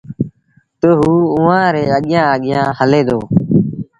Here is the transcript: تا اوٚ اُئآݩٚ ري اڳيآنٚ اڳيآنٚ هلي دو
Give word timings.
تا 0.79 0.89
اوٚ 1.01 1.21
اُئآݩٚ 1.35 1.73
ري 1.75 1.83
اڳيآنٚ 1.97 2.31
اڳيآنٚ 2.35 2.75
هلي 2.79 3.01
دو 3.07 3.19